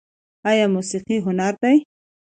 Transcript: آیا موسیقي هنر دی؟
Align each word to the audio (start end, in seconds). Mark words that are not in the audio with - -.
آیا 0.49 0.65
موسیقي 0.75 1.17
هنر 1.25 1.53
دی؟ 1.61 1.77